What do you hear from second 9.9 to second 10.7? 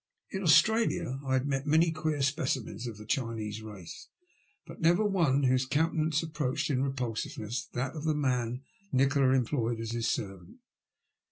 his servant.